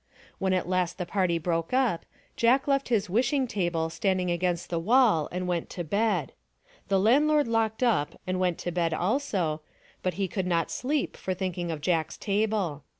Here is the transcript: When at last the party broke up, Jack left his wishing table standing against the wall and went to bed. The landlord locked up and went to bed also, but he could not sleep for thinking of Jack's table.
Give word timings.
When 0.39 0.51
at 0.51 0.67
last 0.67 0.97
the 0.97 1.05
party 1.05 1.37
broke 1.37 1.73
up, 1.75 2.07
Jack 2.35 2.67
left 2.67 2.89
his 2.89 3.07
wishing 3.07 3.45
table 3.45 3.91
standing 3.91 4.31
against 4.31 4.71
the 4.71 4.79
wall 4.79 5.29
and 5.31 5.47
went 5.47 5.69
to 5.77 5.83
bed. 5.83 6.33
The 6.87 6.99
landlord 6.99 7.47
locked 7.47 7.83
up 7.83 8.19
and 8.25 8.39
went 8.39 8.57
to 8.61 8.71
bed 8.71 8.95
also, 8.95 9.61
but 10.01 10.15
he 10.15 10.27
could 10.27 10.47
not 10.47 10.71
sleep 10.71 11.15
for 11.15 11.35
thinking 11.35 11.69
of 11.69 11.81
Jack's 11.81 12.17
table. 12.17 12.83